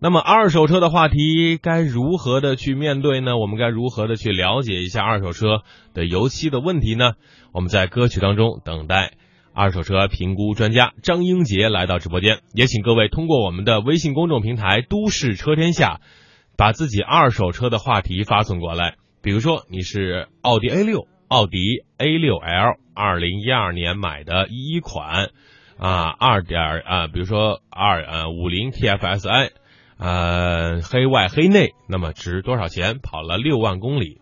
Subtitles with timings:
[0.00, 3.38] 那么二手车的话题该如何的去面对呢？
[3.38, 5.62] 我们该如何的去了解一下二手车
[5.94, 7.12] 的油漆的问题呢？
[7.52, 9.12] 我们在歌曲当中等待
[9.54, 16.00] 二手车评估专家张英杰来到直播间，也请各位通过我们的微信公众平台“都市车天下”，
[16.58, 18.96] 把自己二手车的话题发送过来。
[19.22, 21.58] 比如说你是奥迪 A 六、奥迪
[21.96, 25.30] A 六 L，二零一二年买的一款
[25.78, 29.50] 啊，二点啊，比如说二呃五零 TFSI。
[29.98, 32.98] 呃，黑外黑内，那么值多少钱？
[32.98, 34.20] 跑了六万公里。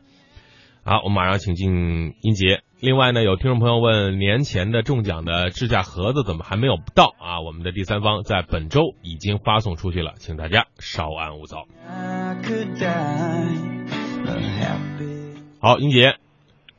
[0.85, 2.63] 好，我们马上请进英杰。
[2.81, 7.41] 另外呢，有听众朋友问，年前的中奖的支架盒子怎么还没有到啊？
[7.41, 11.67] 我们的第三方在本周已经发送出去了，请大家稍安勿躁。
[15.61, 16.17] 好，英杰。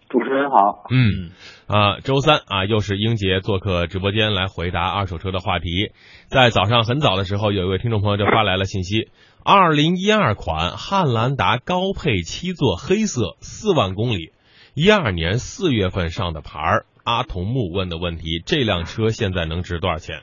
[0.09, 1.31] 主持人好，嗯，
[1.67, 5.91] 啊，周三啊，又是英杰做客直播间来回答二手车的话题。
[6.27, 9.09] 在早上很早的时候，有一位听众朋友就发来了信息：
[9.45, 14.33] 二零一二款汉兰达高配七座黑色，四万公里，
[14.73, 16.85] 一二年四月份上的牌儿。
[17.05, 20.21] 阿童木问的问题：这辆车现在能值多少钱？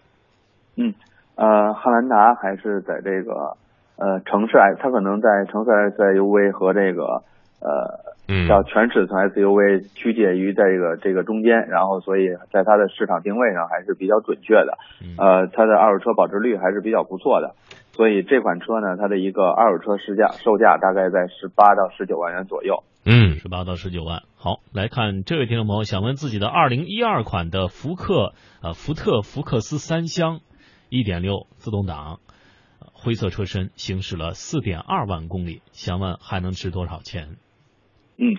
[0.76, 0.94] 嗯，
[1.36, 3.56] 呃，汉兰达还是在这个
[3.96, 7.22] 呃城市 S，它可能在城市 SUV 和这个
[7.60, 8.10] 呃。
[8.46, 14.78] 叫全尺寸 SUV 区介于在这个这个中间，然后所以在它的市场定位上还是比较准确的。
[15.18, 17.56] 呃，它的二手车保值率还是比较不错的，
[17.90, 22.84] 所以这款车呢，它的一个二手车市价售价大概在十八到十九万元左右。
[23.04, 24.22] 嗯，十八到十九万。
[24.36, 30.38] 好，来看这位听众朋友想问自己的二零一二款的福克呃福特福克斯三厢
[30.88, 32.20] 一点六自动挡
[32.92, 37.38] 灰色车身行驶了四点二万公里，想问还能值多少钱？
[38.20, 38.36] 嗯，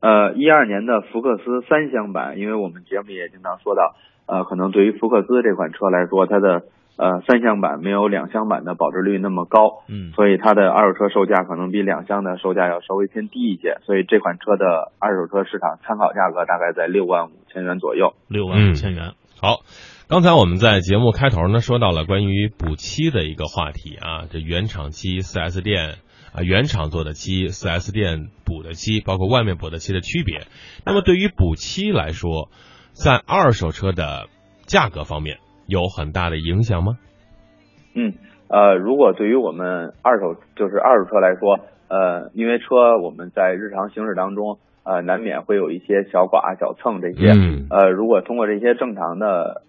[0.00, 3.96] 呃，一二年的福克斯三厢版，因为我们节目也经常说到，
[4.26, 6.62] 呃，可能对于福克斯这款车来说，它的
[6.96, 19.14] 呃三厢版没有两厢版的保值率那么高，嗯，所以它的二手车售价可能比两厢的售价要稍微偏低一些，所以这款车的二手车市场参考价格大概在六万五千元左右，六万五千元。
[19.42, 19.64] 好，
[20.08, 26.03] 刚才我们在节目开头呢说到了关于补漆的一个话题啊，这原厂漆四 S 店。
[26.34, 30.48] 啊，原厂做的漆，四 S 店补的漆，包括外面补的漆的区别。
[30.84, 32.48] 那么对于补漆来说，
[32.92, 34.26] 在二手车的
[34.66, 36.98] 价格方面有很大的影响吗？
[37.94, 38.14] 嗯，
[38.48, 49.62] 呃，如果对于我们二手就是二手车来说，呃，因为车我们在日常行驶当中，呃，难免会有一些小剐、小蹭这些，嗯呃，如果通过这些正常的。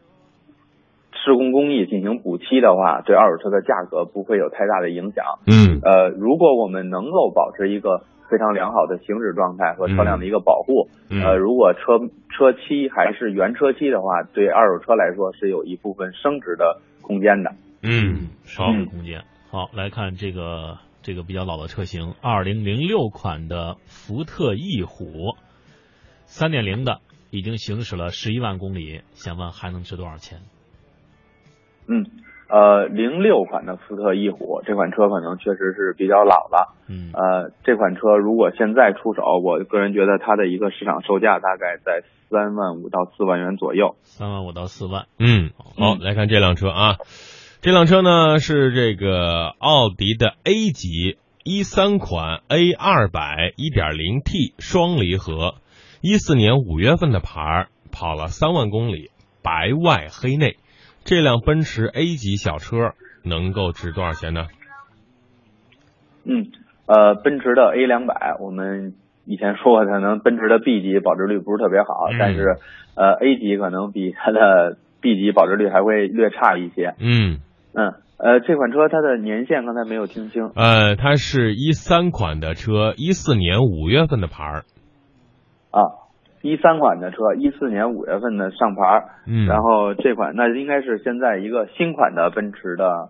[1.24, 5.26] 施工工艺进行补漆的话，对二手车的价格不会有太大的影响。
[5.48, 12.00] 嗯，呃，如果我们能够保持一个非常良好的行驶状态和车辆的一个保护，呃，如果车
[12.30, 17.52] 车漆还是原车漆的话，对二手车来说是有一部分升值的空间的。
[17.82, 19.24] 嗯，升值空间。
[19.52, 25.36] 好，来看这个这个比较老的车型，二零零六款的福特翼虎，
[26.26, 27.00] 三点零的，
[27.30, 30.40] 已经行驶了十一万公里，想问还能值多少钱？
[31.88, 32.06] 嗯，
[32.50, 36.76] 呃，零六款的福特翼虎这款车可能确实是比较老了。
[36.88, 43.96] 嗯，呃，这款车如果现在出手，我个人觉得它的一个市场售价大概在三万五到四万元左右。
[44.02, 45.06] 三万五到四万。
[45.20, 46.98] 嗯，好，来看这辆车啊，
[47.62, 55.56] 这辆车呢是这个奥迪的 A 级一三款 A 二百一点零 T 双离合，
[56.02, 59.12] 一四年五月份的牌，跑了三万公里，
[59.44, 60.58] 白外黑内。
[61.06, 64.48] 这辆奔驰 A 级小车能够值多少钱呢？
[66.24, 66.48] 嗯，
[66.88, 68.96] 呃，奔驰的 A 两百，我们
[69.26, 72.58] 以前说过，可能奔驰的 B 级保值率不是特别好，但是
[72.96, 76.96] 呃 A 级可能比它的 B 级保值率还会略差一些。
[77.00, 77.38] 嗯
[77.76, 80.52] 嗯，呃，这款车它的年限刚才没有听清。
[80.56, 84.66] 呃，它是一三款的车，一四年五月份的牌儿。
[85.70, 86.05] 啊。
[86.46, 93.10] 一三款的车，一四年五月份的上牌，嗯，然后这款那应该是现在一个新款的奔驰的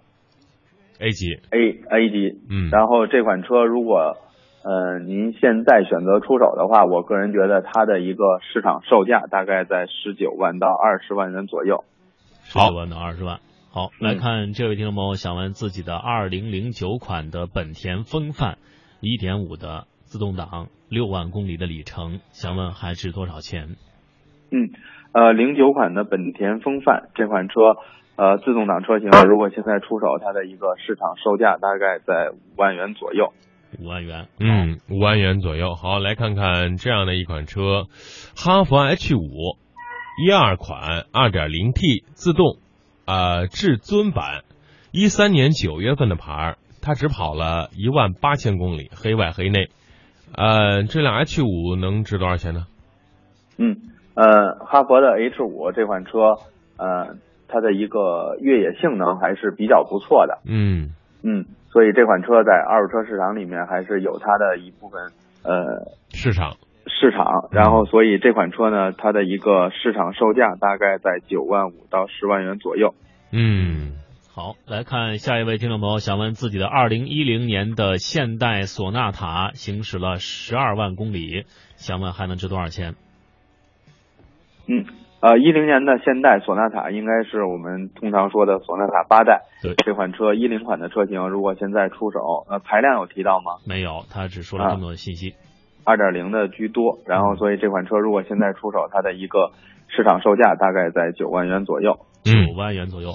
[1.02, 1.34] A 级。
[1.52, 4.16] A A 级，嗯，然后这款车如果
[4.64, 8.24] 呃您现在选择出手的话，我个人觉得它的一个
[8.54, 11.84] 市场售价大概在十九万到二十万元左右，
[12.44, 13.40] 十九万到二十万。
[13.70, 18.58] 好，来看这位听众朋友想问自己的二零零九款的本田锋范
[19.02, 20.70] 一点五的自动挡。
[20.88, 23.76] 六万公里的里程，想问还值多少钱？
[24.50, 24.72] 嗯，
[25.12, 27.76] 呃，零九款的本田锋范这款车，
[28.16, 33.34] 呃，自动挡车型，如果现在出手，它的一个市场售价大概在五万元左右。
[33.78, 35.76] 五万元，嗯，五万元左右。
[35.76, 37.88] 好，来看看这样的一款车，
[38.38, 39.58] 哈弗 H 五
[40.26, 42.60] 一二款二点零 T 自动，
[43.06, 44.46] 呃，至尊版，
[44.94, 49.68] 一三年九月份的牌儿，它只跑了一万八千公里，黑外黑内。
[50.34, 52.66] 呃，这辆 H 五能值多少钱呢？
[53.58, 53.78] 嗯，
[54.16, 56.36] 呃，哈佛的 H 五这款车，
[56.78, 57.16] 呃，
[57.48, 60.40] 它的一个越野性能还是比较不错的。
[60.46, 60.90] 嗯
[61.24, 65.02] 嗯，所以这款车在二手车市场里面还是有它的一部分
[65.44, 66.58] 呃市场
[66.88, 67.50] 市场。
[67.52, 72.94] 然后，所以这款车呢，它的一个市场售价大概在九万五到十万元左右。
[73.32, 73.94] 嗯。
[74.36, 81.46] 好，来看下一位听众朋友，想问自己的二零一零年的现代索纳塔行驶了十二万公里，
[81.78, 82.96] 想问还能值多少钱？
[84.68, 84.84] 嗯，
[85.22, 89.44] 呃，一零年的现代索纳塔应该是我们通常说的索纳塔八代。
[89.64, 93.64] 对，这款车一零款的车型，如果现在出手，呃，排量有提到吗？
[93.66, 95.36] 没有，他只说了这么多信息。
[95.86, 99.54] 二点零的居多，然后所以这款车如果现在出手，它的一个
[99.88, 102.00] 市场售价大概在九万元左右。
[102.26, 103.14] 九万元左右。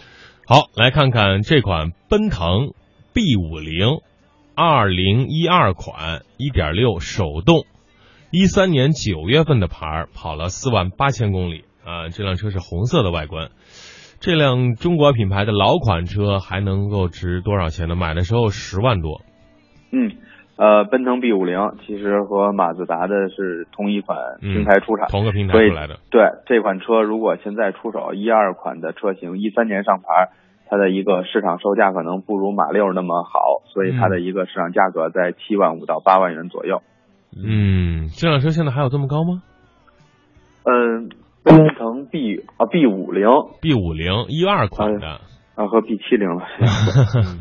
[0.52, 2.73] 好，来看看这款奔腾
[3.14, 4.00] B 五零，
[4.56, 7.67] 二零一二款一点六手动，
[8.32, 12.08] 一三年九月份的牌，跑了四万八千公里啊。
[12.08, 13.50] 这辆车是红色的外观，
[14.19, 17.94] 这辆中国品牌的老款车还能够值多少钱呢？
[17.94, 19.20] 买的时候十万多。
[19.93, 20.17] 嗯，
[20.56, 26.00] 呃，奔腾 B 五零其实和马自达的是同一款平台出产，同个平台出来的。
[26.11, 30.32] 对这款车，如果现在出手一二款的车型，一三年上牌。
[30.70, 36.81] 它的一个市场售价可能不如马六那么好，所以它的一个市场价格在七万五到八万元左右。
[37.37, 39.43] 嗯，这辆车现在还有这么高吗？
[40.62, 41.11] 嗯，
[41.43, 43.28] 奔腾 B 啊 B 五零
[43.61, 45.20] B 五零一二款的
[45.56, 46.43] 啊和 B 七零了。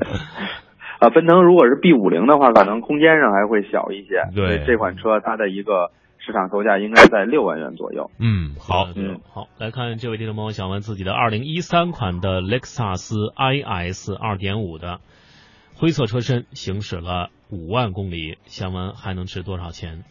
[1.00, 4.24] 啊，奔腾如果是 B 五零的话，可能空间上还会小一些。
[4.36, 5.92] 对这款车，它的一个。
[6.20, 8.12] 市场售价应该在六万元左右。
[8.20, 15.00] 嗯，好，嗯，好，来看这位听众朋友想问自己的二零一三款的雷克萨斯 IS 二点五的
[15.76, 20.04] 灰色车身行驶了五万公里，想问还能值多少钱？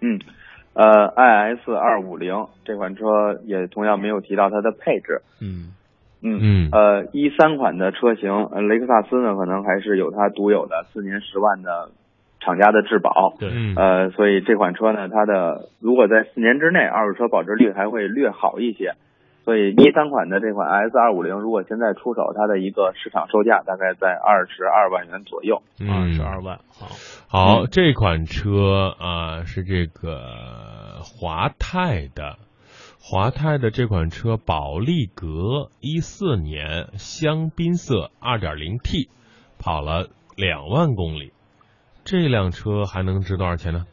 [0.00, 0.18] 嗯，
[0.74, 5.22] 呃，IS 二五零这款车也同样没有提到它的配置。
[5.40, 5.72] 嗯
[6.22, 8.28] 嗯嗯，呃，一三款的车型，
[8.68, 11.90] 雷克萨斯呢可能还是有它独有的四年十万的。
[12.40, 18.94] 厂家的质保，对，呃，所以这款车呢，它的如果在四年之内，二手车保值率还会略好一些。
[19.42, 25.62] 所以一三款的这款 S 二五零，如果现在出手，它的一个市场售价大概在二十二万元左右。
[25.80, 26.88] 二十二万，好，
[27.28, 32.36] 好，这款车啊是这个华泰的，
[33.00, 39.08] 华泰的这款车宝利格一四年香槟色二点零 T，
[39.58, 41.32] 跑了两万公里。
[42.10, 43.84] 这辆车还能值多少钱呢？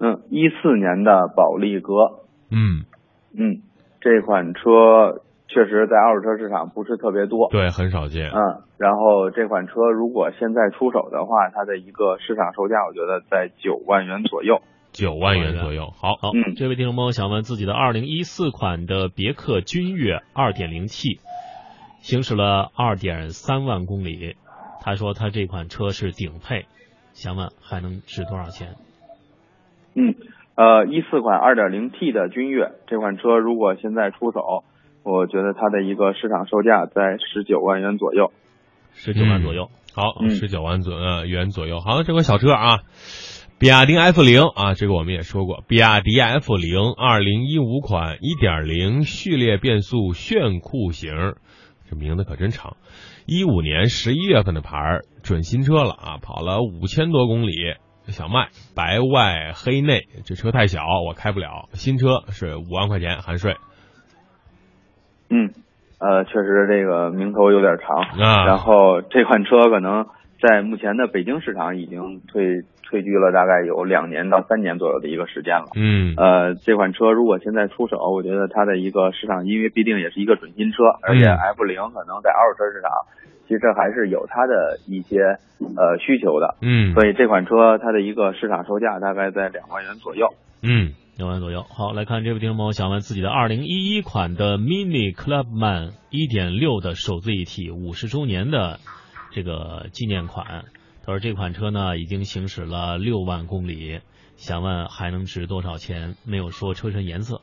[0.00, 2.24] 嗯，一四年的宝利格。
[2.50, 2.88] 嗯
[3.36, 3.60] 嗯，
[4.00, 8.30] 这款车确实在二手车市场不是特别多，对，很少见。
[8.30, 14.62] 嗯，然后这款车如果现在出手的话，它的一个市场售价，我觉得在九万元左右。
[14.90, 15.92] 九万元左右。
[15.94, 21.20] 好，好，嗯，这位听众朋友想问自己的二零一四款的别克君越二点零 T，
[22.00, 24.36] 行驶了二点三万公里。
[24.84, 26.66] 他说他这款车是顶配，
[27.14, 28.74] 想问还能值多少钱？
[29.94, 30.14] 嗯，
[30.56, 34.62] 呃，一四款二点零 T 的君越这款车如果现在出手，
[35.02, 38.30] 我觉得它的一个市场售价在十九万元左右。
[38.92, 41.80] 十九万左右，好，十九万左呃元左右。
[41.80, 42.80] 好，这款小车啊，
[43.58, 51.34] 比亚迪 F 零啊，这个我们也说过，比亚迪 F 零二零一五款一点零序列变速炫酷型，
[51.94, 52.76] 这名字可真长。
[53.26, 57.54] 一五年十一月份的牌儿，准新车了啊，跑了五千多公里，
[58.06, 61.68] 想卖，白外黑内，这车太小，我开不了。
[61.72, 63.56] 新车是五万块钱含税。
[65.30, 65.50] 嗯，
[65.98, 68.46] 呃，确实这个名头有点长啊。
[68.46, 70.06] 然后这款车可能
[70.42, 75.68] 在目前的北京市场已经退退居了大概有两年到三年左右的一个时间了。
[75.74, 82.90] 嗯，呃，这款车如果现在出手，我觉得它的一个市场，因为毕竟也是一个准新车，而且 F 零可能在二手车市场。
[83.46, 85.18] 其实还是有它的一些
[85.76, 90.28] 呃需求的，嗯，所以这款车它的一个市场售价大概在两万元左右，
[90.62, 91.60] 嗯，两万左右。
[91.60, 98.78] 好，来看这位听众朋友想问自己的二零一一款的 Mini Clubman 一点六的手自一体五十周年的
[99.30, 100.64] 这个纪念款，
[101.04, 104.00] 他说这款车呢已经行驶了六万公里，
[104.36, 106.14] 想问还能值多少钱？
[106.26, 107.40] 没有说车身颜色。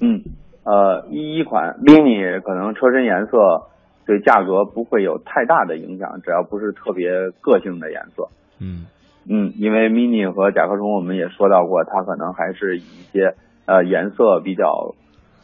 [0.00, 0.22] 嗯，
[0.64, 3.68] 呃，一一款 Mini 可能车身颜色。
[4.04, 7.08] 对价格不会有太大的影响，只要不是特别
[7.40, 8.30] 个性的颜色。
[8.58, 8.86] 嗯
[9.30, 14.96] 嗯，因为 Mini 和甲壳虫我们也说到过，它可能还是以一些呃颜色比较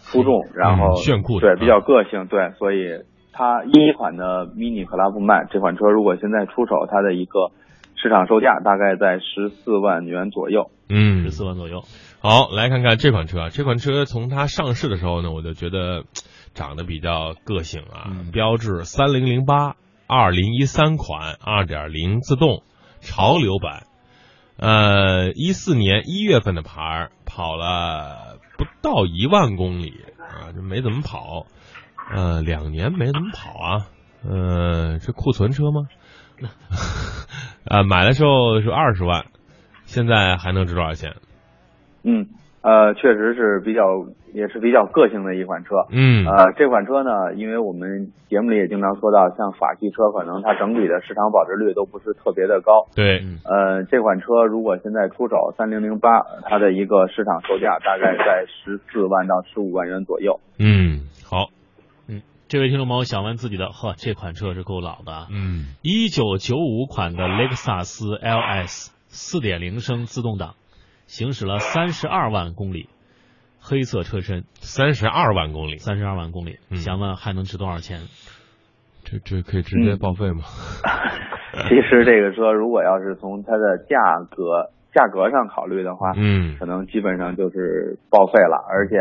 [0.02, 3.04] 出众，然后炫酷对比较个性，对，所以
[3.38, 7.52] 它一款的 Mini 克拉夫曼这款车，如果现在出手，它的一个
[7.95, 10.73] 市场售价大概在十四万元左右。
[10.88, 11.85] 嗯，十四万左右。
[12.18, 13.49] 好，来看看这款车啊。
[13.49, 16.02] 这款车从它上市的时候呢，我就觉得
[16.52, 18.11] 长得比较个性啊。
[18.33, 19.76] 标致三零零八
[20.09, 22.64] 二零一三款二点零自动
[22.99, 23.85] 潮流版，
[24.57, 31.47] 呃，一四年一月份的牌，跑了不到一万公里啊，就没怎么跑。
[32.15, 33.87] 呃，两年没怎么跑啊。
[34.29, 35.87] 呃，是库存车吗？
[37.69, 39.25] 啊，买的时候是二十万，
[39.85, 41.15] 现在还能值多少钱？
[42.05, 42.27] 嗯，
[42.62, 43.83] 呃，确实是比较，
[44.33, 45.75] 也是比较个性的一款车。
[45.91, 52.87] 嗯，呃，这款车呢，因为我们节目里也经常说到，像法系车，可能它整体的市场保值率都不是特别的高。
[52.95, 60.41] 对，呃，这款车如果现在出手，三零零八，它的一个市场售价大概在十四万到十五万元左右。
[60.59, 61.58] 嗯，好，嗯，
[62.49, 70.55] 这位听众朋友想问自己的，呵，这款车是够老的，嗯，一九九五款的雷克萨斯 LS 四点零升自动挡。
[71.07, 72.88] 行驶了三十二万公里，
[73.61, 78.00] 黑色车身，三十二万公里，三十二万公里，想问还能值多少钱？
[79.05, 80.45] 这这可以直接报废吗？
[81.69, 88.57] 其实这个车如果要是从它的价格价格上考虑的话，嗯，可能基本上就是报废了。
[88.71, 88.97] 而且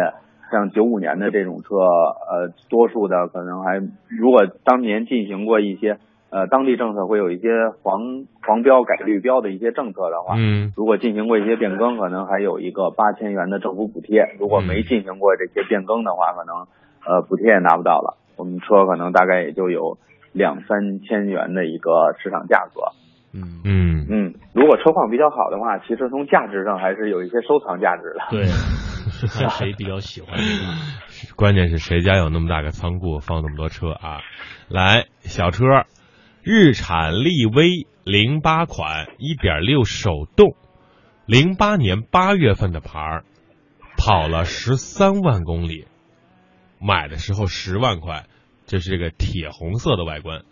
[0.52, 5.98] 像九五年的这种车，呃，多数的可能还如果当年进行过一些。
[6.30, 7.48] 呃，当地政策会有一些
[7.82, 16.68] 黄黄标改绿标的一些政策的话，嗯，如果进行过一些变更，可能还有一个八千元的政府补贴；如果没进行过这些变更的话，可能
[17.08, 18.18] 呃补贴也拿不到了。
[18.36, 19.98] 我们车可能大概也就有
[20.34, 22.82] 两三千元的一个市场价格。
[23.34, 28.20] 嗯嗯嗯，如果车况比较好的话，其实从价值上还是有一些收藏价值的。
[28.32, 28.44] 对，
[29.26, 31.36] 看 谁比较喜欢这个。
[31.36, 34.20] 关键是谁家有那么大个仓库放那么多车啊？
[34.68, 35.64] 来，小车。
[36.50, 40.56] 日产力威零八款一点六手动，
[41.26, 43.26] 零八年八月份的牌儿，
[43.98, 45.88] 跑了十三万公里，
[46.80, 48.28] 买的时候十万块，
[48.66, 50.44] 这是这个铁红色的外观，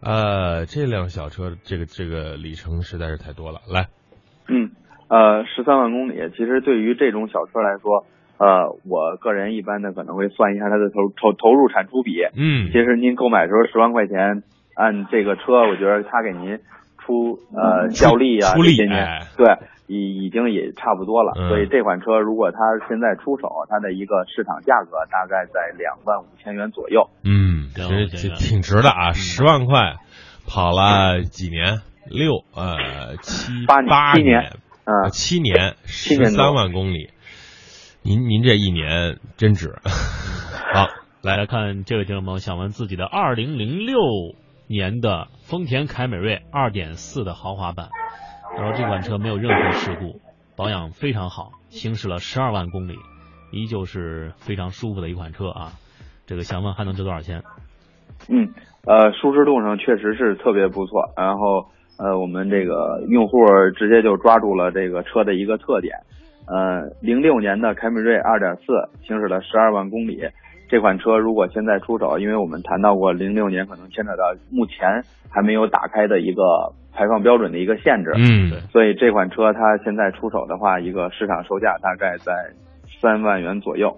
[0.00, 3.90] 呃，这辆小车这个这个里程实在是太多了，来，
[4.48, 4.72] 嗯，
[5.08, 8.04] 呃，十三万公里，其实对于这种小车来说，
[8.38, 14.42] 呃，我个人一般的可能会算一下它的投投投入产出比，嗯，其实您购买的时候十万块钱。
[14.78, 16.58] 按这个车，我觉得他给您
[16.98, 21.32] 出呃效力啊，这些年对已已经也差不多了。
[21.48, 27.08] 所以这款车如果它现在出手，它的一个市场价格大概在两万五千元左右。
[27.24, 29.94] 嗯，其实挺值的啊，十万块
[30.46, 31.80] 跑了几年？
[32.10, 34.52] 六呃七八八年，
[34.86, 37.10] 嗯，七年十三万公里。
[38.02, 39.74] 您您这一年真值。
[39.84, 40.86] 好，
[41.22, 43.98] 来来看这位听众朋友想问自己的二零零六。
[44.68, 47.88] 年的丰田凯美瑞二点四的豪华版，
[48.58, 50.20] 然后这款车没有任何事故，
[50.56, 52.96] 保养非常好，行驶了十二万公里，
[53.52, 55.74] 依旧是非常舒服的一款车啊。
[56.26, 57.44] 这个想问还能值多少钱？
[58.28, 58.54] 嗯，
[58.88, 63.38] 呃，舒适度上确实是特别不错，然后呃，我们这个用户
[63.76, 65.96] 直接就抓住了这个车的一个特点，
[66.46, 70.20] 呃，零六年的凯美瑞2.4行驶了12万公里。
[70.68, 76.42] 这款车如果现在出手，因为我们谈到过零六年可能牵扯到目前还没有打开的一个
[76.92, 82.32] 排放标准的一个限制，嗯，所以这款车它现在出手的话，一个市场售价大概在
[83.00, 83.96] 三万元左右。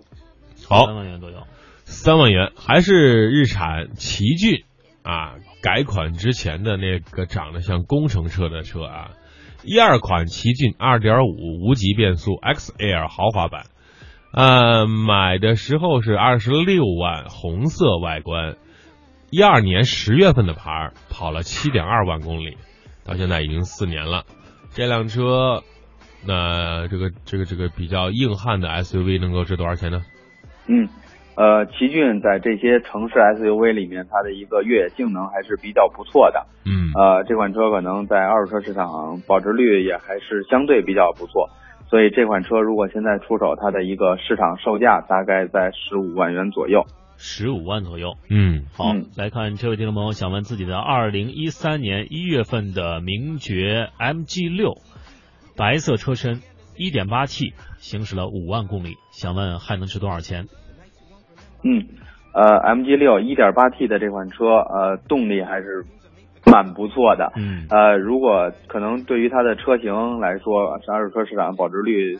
[0.68, 1.38] 好，三万元左右，
[1.84, 4.64] 三万元还是日产奇骏
[5.02, 9.10] 啊，改款之前的那个长得像工程车的车啊，
[9.64, 13.66] 一二款奇骏二点五无级变速 X L 豪华版。
[14.32, 18.56] 呃，买的时候是二十六万，红色外观，
[19.30, 22.58] 一二年十月份的牌，跑了七点二万公里，
[23.04, 24.24] 到现在已经四年了。
[24.74, 25.64] 这辆车，
[26.26, 30.02] 那这个这个这个比较硬汉的 SUV 能够值多少钱呢？
[30.68, 30.88] 嗯，
[31.38, 36.44] 呃，奇骏在这些城市 SUV 里面，它的一个越野性能还是比较不错的。
[36.66, 41.48] 嗯，呃，这款车可能在二手车市场保值率也还是相对比较不错。
[41.88, 46.82] 所以这款车如果现在出手，它的一个市场售价大概在十五万元左右。
[47.16, 54.74] 十五万左右，嗯，好，来看这位听众朋友想问自己的二零一三年一月份的名爵 MG 六，
[55.56, 56.40] 白色车身，
[56.76, 60.46] 一点八 T，行驶了五万公里，想问还能值多少钱？
[61.62, 61.86] 嗯，
[62.32, 65.84] 呃，MG 六一点八 T 的这款车，呃，动力还是。
[66.46, 72.16] 蛮不错的，嗯，呃，如果可能对于它的车型来说，是二手车市场保值率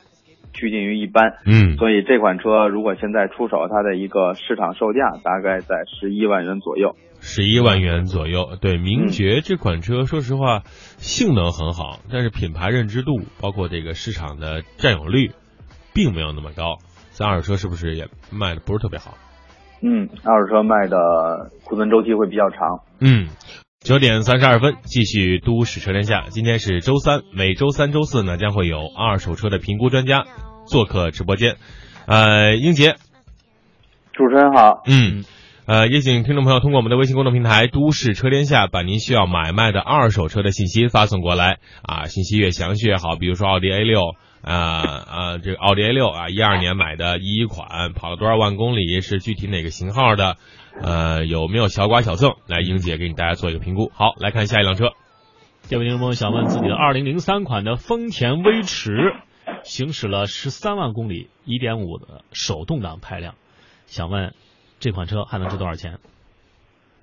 [0.53, 1.39] 趋近于一般。
[1.47, 6.95] 嗯，所以这款车如果现在出手，它的一个市场售价大概在十一万元左右。
[7.21, 10.63] 十一万元左右，对，名爵这款车，说实话，
[10.99, 15.31] 性能很好，但是品牌认知度，包括这个市场的占有率，
[15.95, 16.77] 并没有那么高。
[17.13, 19.17] 在二手车是不是也卖的不是特别好？
[19.81, 22.81] 嗯，二手车卖的库存周期会比较长。
[23.01, 23.29] 嗯。
[23.81, 26.25] 九点三十二分，继续都市车天下。
[26.31, 30.25] 今天是周三，每周三、周四呢将会有二手车的评估专家
[30.67, 31.57] 做客直播间。
[32.07, 32.97] 呃，英杰，
[34.13, 34.83] 主持人好。
[34.85, 35.25] 嗯，
[35.65, 43.15] 呃，也请听众朋友通过我们的微信公众平台“都市车天下”，把您需要买卖的二手车的信息发送过来啊，信息越详细越好。
[43.15, 44.01] 比如说奥迪 A 六，
[44.43, 50.37] 啊啊，这个奥迪 A 六啊，一二年买的一一款，跑了多少万公里，是具体哪个型号的？
[50.81, 52.37] 呃，有没有小剐小蹭？
[52.47, 53.91] 来，英姐给你大家做一个评估。
[53.95, 54.93] 好，来看下一辆车。
[55.63, 59.13] 这位听众朋友想问自己的二零零三款的丰田威驰，
[59.65, 63.35] 行驶了十三万公里，一点五的手动挡排量，
[63.87, 64.35] 想问
[64.79, 65.99] 这款车还能值多少钱？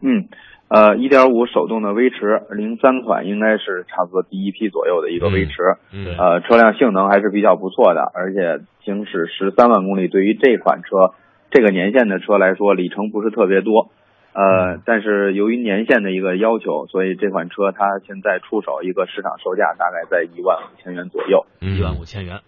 [0.02, 0.30] 嗯，
[0.68, 5.54] 呃，一点五手动的威驰零三款应该是差不多第一批左右的一个威驰，
[5.94, 11.14] 嗯，呃，车辆性能还是比较不错的，而且行驶十三万公里，对于这款车。
[11.52, 13.88] 这个年限的车来说，里程不是特别多，
[14.34, 22.42] 呃，但是由于年限的一个要求，所以这款车它现在出手一个市场售价大概在一万五千元左右，一万五千元。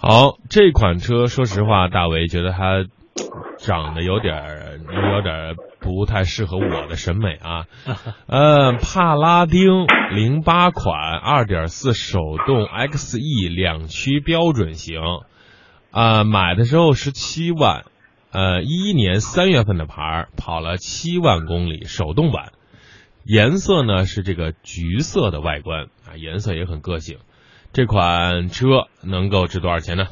[0.00, 2.84] 好，这款车说实话，大为觉得它
[3.58, 7.66] 长得有点有点不太适合我的审美啊。
[8.26, 15.00] 呃，帕拉丁零八款二点四手动 XE 两驱标准型，
[15.90, 17.84] 啊，买的时候十七万。
[18.32, 22.50] 呃，一一年三月份的牌儿，跑了七万公里，手动版，
[23.22, 27.18] 颜色呢是这个橘色的外观啊，颜色也很个性。
[27.72, 30.06] 这款车能够值多少钱呢？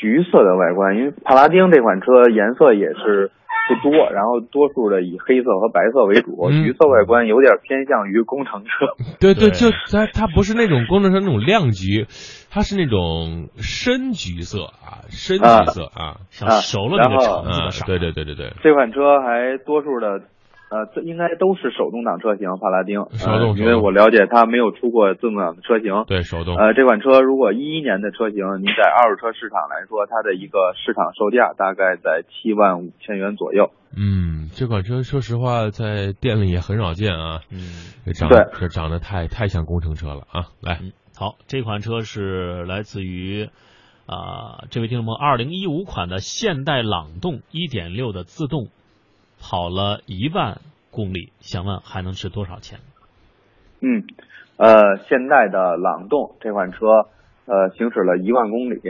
[0.00, 3.32] 橘色的外观，因为帕拉丁这款车颜色也是。
[3.68, 8.70] 不多，然后多数的以黑色和白色为主，橘色外观有点偏向于工程车。
[9.20, 12.06] 对对，就它它不是那种工程车那种亮橘，
[12.48, 17.84] 它是那种深橘色啊，深橘色啊，像熟了那个橙子的色。
[17.84, 20.22] 对对对对对，这款车还多数的。
[20.70, 23.00] 呃，这应该都是手动挡车型，帕拉丁。
[23.16, 26.04] 手动，因为我了解它没有出过自动挡的车型。
[26.06, 26.56] 对，手动。
[26.56, 33.70] 呃，这款车如果一一年的车型，你在二手车市场来说，它的一个市场售价大概在七万五千元左右。
[33.96, 37.40] 嗯，这款车说实话在店里也很少见啊。
[37.50, 40.52] 嗯，长这长得太太像工程车了啊！
[40.60, 40.80] 来，
[41.16, 43.48] 好，这款车是来自于
[44.04, 48.68] 啊这位听众朋友二零一五款的现代朗动一点六的自动。
[49.40, 50.58] 跑了一万
[50.90, 52.80] 公里，想问还能值多少钱？
[53.80, 54.04] 嗯，
[54.56, 57.06] 呃，现代的朗动这款车，
[57.46, 58.80] 呃，行驶了一万公里，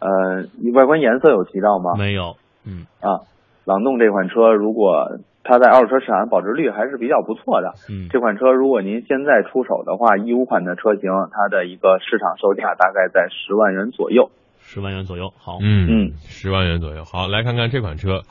[0.00, 1.96] 呃，外观颜色有提到吗？
[1.96, 2.36] 没有。
[2.64, 3.22] 嗯啊，
[3.64, 7.74] 朗动这款车，如果它在二手车市场保值率还是比较不错的。
[7.88, 14.30] 嗯，这款车如果您现在出手的话，一五款的车型，它的一个市场售价大概在十万元左右。
[14.60, 15.58] 十万元左右，好。
[15.62, 18.22] 嗯嗯，十万元左右，好，来看看这款车。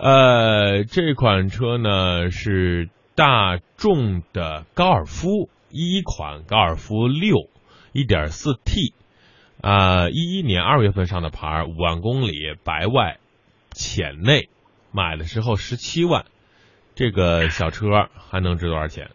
[0.00, 7.48] 呃，这款车呢是大众的高尔夫一款高尔夫六
[7.92, 8.94] 一点四 T，
[9.60, 13.16] 啊，一一年二月份上的牌，五万公里，白外
[13.70, 14.48] 浅内，
[14.92, 16.26] 买的时候十七万，
[16.94, 19.08] 这个小车还能值多少钱？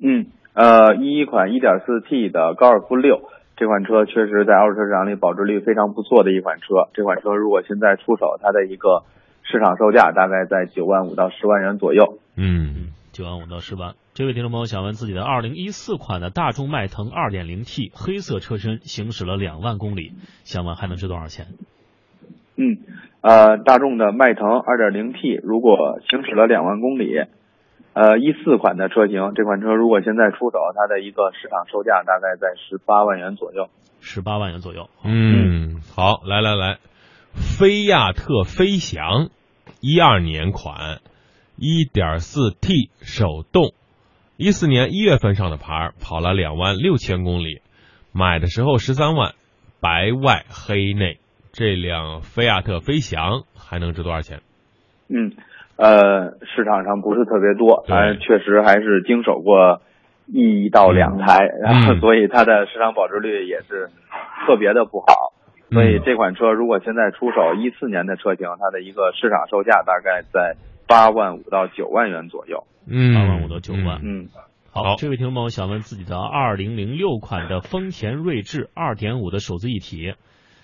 [0.00, 9.02] 嗯，呃，一一款一点四 T 的高尔夫六这款车确实在二手车市场里保值率非常不错的一款车，这款车如果现在出手，它的一个。
[9.44, 12.18] 市场售价大概在九万五到十万元左右。
[12.36, 13.94] 嗯，九万五到十万。
[14.14, 20.12] 这位听众朋友想问自己的二零一四款的大众迈腾二点零 T 黑色车身行驶了两万公里，
[20.44, 21.46] 想问还能值多少钱？
[22.56, 22.78] 嗯，
[23.20, 27.12] 呃，大众的迈腾二点零 T 如果行驶了两万公里，
[27.92, 33.68] 呃，一四款的车型，这款车如果现在出手，它的一个市场售价大概在十八万元左右。
[34.00, 34.88] 十八万元左右。
[35.04, 36.78] 嗯，好，来来来。
[37.34, 39.28] 菲亚特飞翔，
[39.80, 41.00] 一二年款，
[41.56, 43.74] 一点四 T 手动，
[44.36, 47.60] 一四年一月份上的牌，跑了两万六千公里，
[48.12, 49.34] 买的时候十三万，
[49.80, 51.18] 白外黑内，
[51.52, 54.40] 这辆菲亚特飞翔还能值多少钱？
[55.08, 55.32] 嗯，
[55.76, 59.82] 呃，市场上不是特别多，但确实还是经手过
[60.26, 63.90] 一到两台，然后 所以它的市场保值率也是
[64.46, 65.33] 特别的不好。
[65.74, 70.56] 所以这款车如果现在出手一四年的车型，它的一个市场售价大概在
[70.86, 72.64] 八万五到九万元左右。
[72.88, 74.00] 嗯，八万五到九万。
[74.02, 74.28] 嗯，
[74.70, 80.14] 好，这位听众朋友想问自己的二零零六款的丰田锐志二点五的手自一体，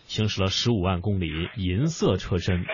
[0.05, 2.65] 行驶了十五万公里，银色车身。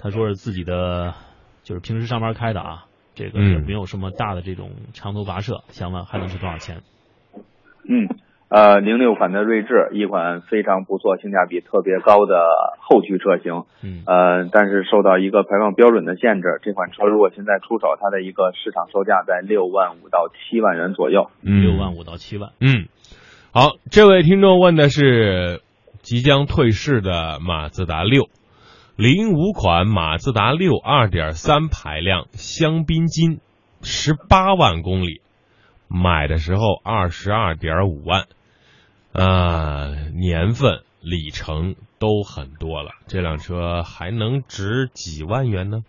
[0.00, 1.14] 他说是自己的，
[1.62, 6.82] 就是平时上班开的啊，这个也没有什么大的这种长途跋涉，想问还能值多少钱？
[7.88, 8.08] 嗯。
[8.56, 12.40] 呃，零六款的锐志，一款非常不错、性价比特别高的
[12.80, 13.64] 后驱车型。
[13.82, 14.02] 嗯。
[14.06, 21.28] 呃，但是受到一个排放标准的限制，这款车如果现在出手，它的一个市场售价在六万五到七万元左右。
[21.42, 22.52] 嗯，六万五到七万。
[22.58, 22.88] 嗯。
[23.52, 25.60] 好，这位听众问的是
[26.00, 28.30] 即将退市的马自达六，
[28.96, 33.40] 零五款马自达六二点三排量香槟金，
[33.82, 35.20] 十八万公里，
[35.88, 38.22] 买的时候二十二点五万。
[39.16, 45.84] 啊，年份、里程都很多了，这辆车还能值几万元呢？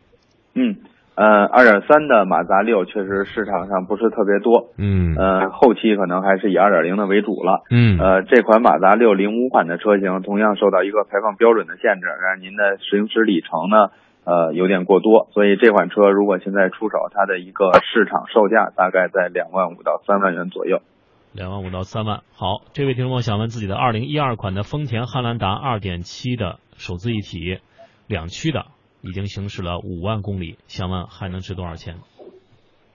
[0.56, 0.78] 嗯，
[1.16, 13.92] 呃，二点三的马自达六确实市场上不是特别多，嗯，呃，后期可能还是以二点零的为主了，嗯，呃，这款马自达六零五款的车型同样受到一个排放标准的限制，然后您的行驶里程呢，
[14.24, 20.80] 呃，有点过多，所以这款车如果现在出手，它的一个市场售价大概在两万五到三万元左右。
[21.38, 22.22] 两万五到三万。
[22.34, 27.60] 好，这位听众朋友想问自己的二零一二款的丰田汉兰达二点七的手自一体
[28.08, 28.66] 两驱的，
[29.02, 31.98] 已经行驶了五万公里，想问还能值多少钱？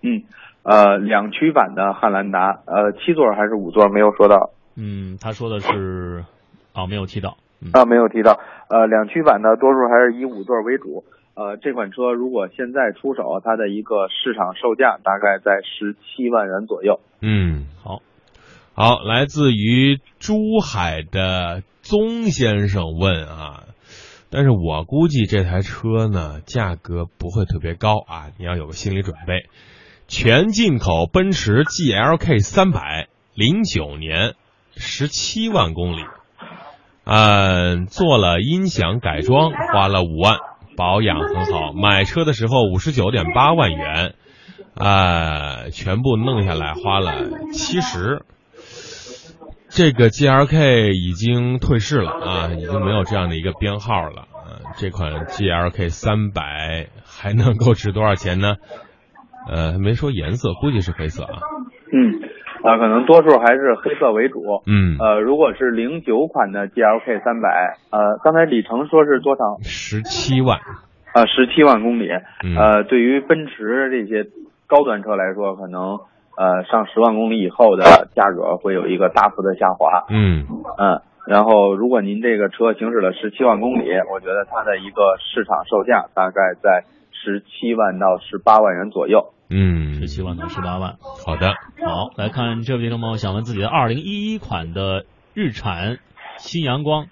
[0.03, 0.25] 嗯，
[0.65, 3.89] 呃，两驱版的汉兰达，呃，七座还是五座？
[3.89, 4.51] 没有说到。
[4.75, 6.25] 嗯，他说的是，
[6.75, 7.37] 哦，没有提到。
[7.73, 8.41] 啊，没有提到。
[8.69, 11.05] 呃，两驱版的多数还是以五座为主。
[11.35, 16.99] 呃，这款车如果现在出手，它的一个市场售价大概在十七万元左右。
[17.21, 18.03] 嗯，好。
[18.75, 23.65] 好，来自于珠海的宗先生问啊，
[24.31, 29.51] 但是我估计这台车呢，价格不会特别高啊，你要有个心理准备。
[30.09, 34.37] 全进口奔驰 GLK 三百，零九年，
[34.75, 36.05] 十七万公里，
[37.05, 40.39] 嗯，做了音响改装，花了五万，
[40.79, 44.15] 保养很好，买车的时候五十九点八万元，
[44.75, 48.23] 啊，全部弄下来花了七十。
[49.75, 54.29] 这个 G L K 已经退市了啊，已经没有这样的一个编号了。
[54.77, 58.57] 这款 G L K 三百还能够值多少钱呢？
[59.51, 61.41] 呃，没说颜色，估计是黑色啊。
[61.91, 62.21] 嗯，
[62.63, 64.43] 啊，可能多数还是黑色为主。
[64.67, 69.57] 嗯，呃，如果是零九款的 G L K 三百，呃，刚才李成说是多少？
[69.63, 70.59] 十七万。
[71.15, 72.11] 啊，十七万公里。
[72.11, 74.29] 呃，对于奔驰这些
[74.67, 76.01] 高端车来说，可能。
[76.37, 80.07] 呃，上十万公里以后的价格会有一个大幅的下滑。
[80.09, 80.47] 嗯
[80.79, 89.35] 嗯，然后如果您这个车行驶了十七万公里，我觉得它的一个市场售价大概在十七万到十八万元左右。
[89.51, 90.97] 嗯，十七万到十八万。
[91.01, 91.53] 好的，
[91.87, 95.99] 好，来看这位听众朋友想问自己的二零一一款的日产
[96.39, 97.09] 新阳光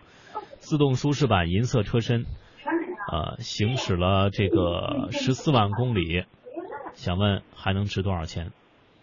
[0.56, 2.24] 自动舒适版银色车身，
[3.12, 6.24] 呃，行驶了这个十四万公里，
[6.94, 8.52] 想问还能值多少钱？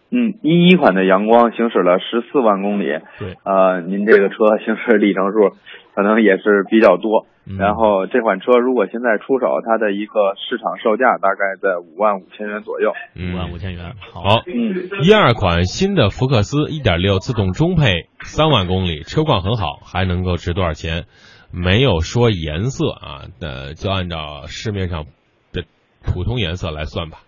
[0.09, 2.85] 嗯，一一款的阳光行驶了十四万公里，
[3.19, 5.55] 对，呃，您这个车行驶里程数
[5.95, 7.27] 可能也是比较多。
[7.57, 12.91] 然后这款车如果现在出手，它的一个市场售价大概在五万五千元左右。
[13.15, 14.43] 五万五千元，好。
[14.45, 21.05] 嗯，一二款新的福克斯一点六自动中配，三万公里，车况很好，还能够值多少钱？
[21.51, 25.05] 没有说颜色啊，呃，就按照市面上
[25.53, 25.63] 的
[26.03, 27.19] 普通颜色来算吧。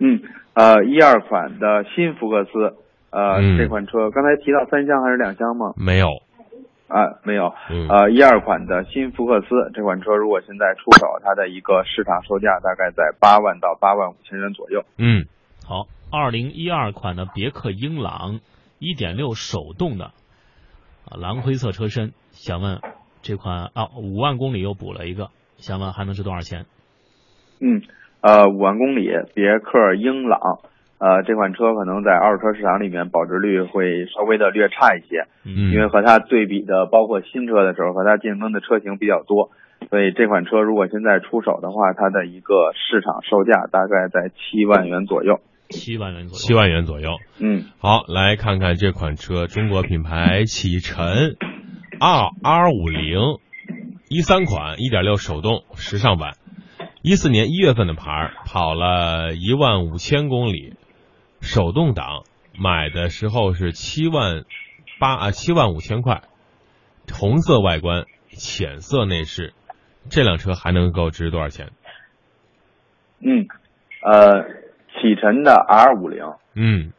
[0.00, 0.20] 嗯。
[0.56, 2.78] 呃，一二款的新福克斯，
[3.10, 5.74] 呃，这款车刚才提到三厢还是两厢吗？
[5.76, 6.22] 没有，
[6.88, 7.52] 啊，没有。
[7.90, 14.82] 呃，一二款的新福克斯这款车，如果现在出手，它的一个市场售价大概在八万到八万五千元左右。
[14.96, 15.26] 嗯，
[15.66, 18.40] 好，二零一二款的别克英朗，
[18.78, 20.06] 一点六手动的，
[21.04, 22.80] 啊，蓝灰色车身，想问
[23.20, 26.64] 这款啊，五万公里又补了一个，想问还能值多少钱？
[27.60, 27.82] 嗯。
[28.26, 30.58] 呃，五万公里，别克英朗，
[30.98, 39.50] 呃，这款车可能在二手车市场里面保值率会稍微的略差一些，嗯，因为和它对比的，包括新车的时候，和它竞争的车型比较多，
[39.90, 51.36] 所以这款车如果现在出手的话，它的一个市场售价大概在七万元左右，七万元左右，七万元左右，嗯，好，来看看这款车，中国品牌启辰
[52.00, 53.38] R R 五零
[54.08, 56.32] 一三款一点六手动时尚版。
[57.06, 60.74] 一四年一月份的牌，跑了一万五千公里，
[61.40, 62.24] 手动挡，
[62.58, 64.44] 买的时候是七万
[64.98, 66.22] 八啊七万五千块，
[67.16, 69.54] 红色外观，浅色内饰，
[70.10, 71.70] 这辆车还能够值多少钱？
[73.20, 73.46] 嗯，
[74.02, 74.42] 呃，
[74.94, 76.24] 启辰的 R 五零，
[76.56, 76.92] 嗯，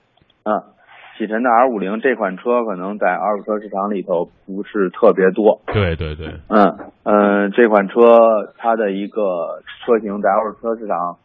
[0.43, 0.71] 啊，
[1.17, 5.61] 启辰的 R 五零这款车可能在二手车市场里头不是特别多。
[5.67, 6.35] 对对对。
[6.47, 11.17] 嗯嗯，这款车它的一个车型在二手车市场，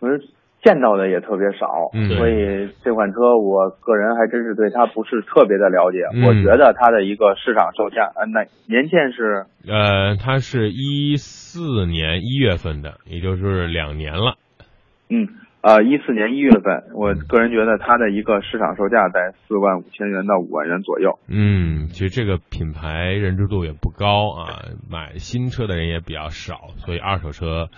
[0.00, 0.20] 不是。
[0.60, 6.02] 见到的也特别少，所以这款车我个人还真是对它不是特别的了解。
[6.26, 9.46] 我觉得它的一个市场售价，呃，那年限是？
[9.68, 14.34] 呃，它是一四年一月份的，也就是两年了。
[15.08, 15.28] 嗯，
[15.60, 21.18] 呃，一四年一月份，我个人觉得它的一个市场售价在四万五千元到五万元左右。
[21.28, 27.68] 嗯，其实这个品牌认知度也不高啊，买新车的人也比较少，所以二手车。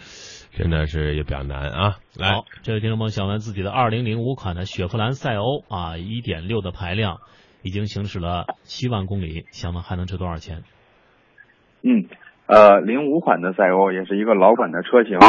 [0.52, 1.98] 真的是也比较难啊！
[2.18, 7.18] 来，这位听众朋友想问自己的二零零五款的雪佛兰赛欧啊，一点六的排量，
[7.62, 10.64] 已经行驶了七万公里，想问还能值多少钱？
[11.82, 12.04] 嗯，
[12.46, 15.20] 呃，零五款的赛欧也是一个老款的车型，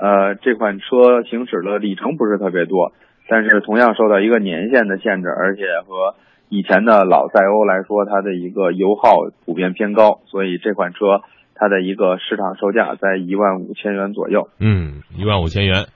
[0.00, 2.92] 呃，这款车行驶的里程不是特别多，
[3.28, 6.16] 但是同样受到一个年限的限制，而且和
[6.48, 9.12] 以前的老赛欧来说，它的一个油耗
[9.44, 11.22] 普遍偏高，所以这款车。
[11.62, 14.48] 它的一个市场售价在一万五千元左右。
[14.60, 15.88] 嗯，一万五千元。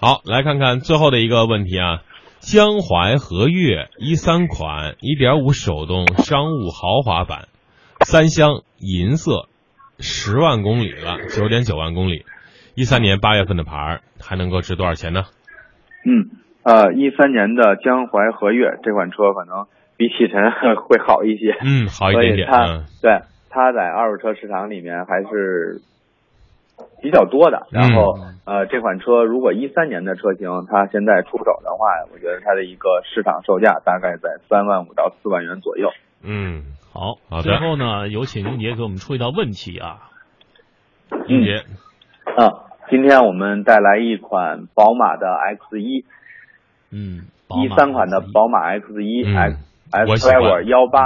[0.00, 2.00] 好，来看看最后的一个问题啊，
[2.40, 7.48] 江淮和悦一三款一点五手动商务豪华版，
[8.06, 9.48] 三厢银色，
[9.98, 12.24] 十万公里了，九点九万公里，
[12.74, 15.24] 一三年八月份的牌，还能够值多少钱呢？
[16.04, 16.30] 嗯，
[16.62, 20.50] 呃，一三年的江淮和悦这款车可能比启辰
[20.88, 21.56] 会好一些。
[21.62, 22.48] 嗯，好一点点。
[22.48, 23.20] 嗯，对。
[23.54, 25.82] 它在二手车市场里面还是
[27.02, 28.14] 比较多的，然后
[28.46, 35.90] 呃，这款车如果一三年的车型，它现在出手的话，我觉得它的一个市场售价大概在三万五到四万元左右。
[36.22, 36.62] 嗯，
[36.94, 40.08] 好，好最后呢，有请英杰给我们出一道问题啊。
[41.28, 41.64] 英杰，
[42.24, 46.04] 啊，今天我们带来一款宝马的 X 一，
[46.90, 47.26] 嗯，
[47.62, 49.56] 一三款的宝马 X 一 X
[49.90, 51.00] X Driver 幺八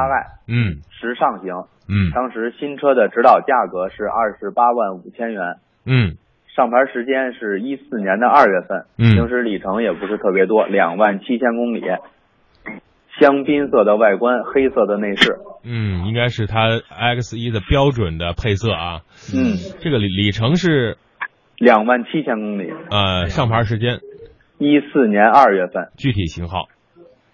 [0.46, 1.52] 嗯，时尚型。
[1.88, 5.56] 嗯，当时新车的指导价格是二十八万五千元。
[5.84, 6.16] 嗯，
[6.54, 8.86] 上牌时间是一四年的二月份。
[8.98, 11.82] 嗯，行驶里程也不是特别多，两万七千公里。
[13.18, 15.38] 香槟色的外观，黑色的内饰。
[15.64, 19.00] 嗯，应该是它 X 一的标准的配色啊。
[19.34, 20.98] 嗯，这个里里程是
[21.58, 22.70] 两万七千公里。
[22.90, 24.00] 呃，上牌时间
[24.58, 25.88] 一四年二月份。
[25.96, 26.68] 具体型号？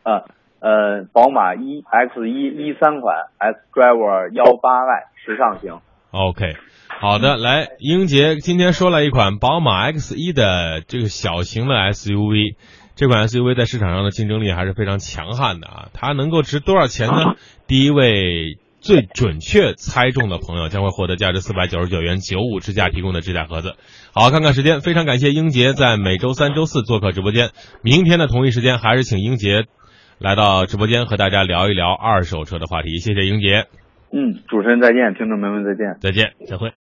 [0.04, 0.24] 呃。
[0.64, 5.80] 呃，宝马一 X 一一三款 S Driver 幺八 Y 时尚型。
[6.12, 6.54] OK，
[7.00, 12.54] 好的，来，英杰今天说了一款宝马 X 一的这个小型的 SUV，
[12.94, 17.34] 这款 SUV 在市场上的竞争力还是非常强悍的啊，它能够值多少钱呢？
[17.66, 23.76] 第一位最准确猜中的朋友将会获得价值四百九十九元九五支架提供的支架盒子。
[24.12, 27.50] 好，看看时间，非常感谢英杰在每周三、周四做客直播间，
[27.82, 29.66] 明天的同一时间还是请英杰。
[30.18, 33.66] 来到直播间和大家聊一聊二手车的话题，谢谢英杰。
[34.12, 36.81] 嗯，主持人再见，听众朋友们再见，再见，再会。